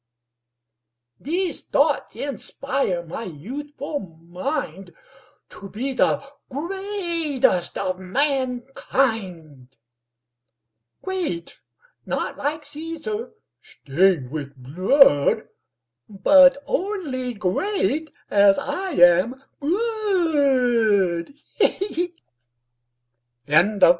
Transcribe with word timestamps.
These 1.19 1.61
thoughts 1.61 2.15
inspire 2.15 3.03
my 3.05 3.25
youthful 3.25 3.99
mind 3.99 4.95
To 5.49 5.69
be 5.69 5.93
the 5.93 6.25
greatest 6.49 7.77
of 7.77 7.99
mankind: 7.99 9.77
Great, 11.03 11.61
not 12.07 12.35
like 12.35 12.63
Cæsar, 12.63 13.33
stained 13.59 14.31
with 14.31 14.55
blood, 14.55 15.47
But 16.09 16.57
only 16.65 17.35
great 17.35 18.09
as 18.31 18.57
I 18.57 18.93
am 18.93 19.43
good. 19.59 21.35